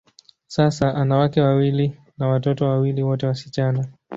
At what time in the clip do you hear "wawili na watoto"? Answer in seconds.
1.41-2.65